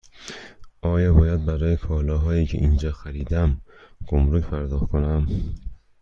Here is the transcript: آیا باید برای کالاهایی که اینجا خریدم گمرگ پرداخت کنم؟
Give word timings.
آیا 0.81 1.13
باید 1.13 1.45
برای 1.45 1.77
کالاهایی 1.77 2.45
که 2.45 2.57
اینجا 2.57 2.91
خریدم 2.91 3.61
گمرگ 4.07 4.43
پرداخت 4.43 4.87
کنم؟ 4.91 5.27